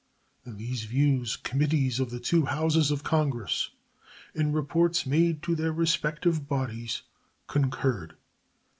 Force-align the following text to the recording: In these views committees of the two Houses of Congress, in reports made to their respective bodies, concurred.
In 0.47 0.57
these 0.57 0.85
views 0.85 1.35
committees 1.35 1.99
of 1.99 2.09
the 2.09 2.19
two 2.19 2.45
Houses 2.45 2.89
of 2.89 3.03
Congress, 3.03 3.69
in 4.33 4.51
reports 4.51 5.05
made 5.05 5.43
to 5.43 5.53
their 5.53 5.71
respective 5.71 6.47
bodies, 6.47 7.03
concurred. 7.45 8.15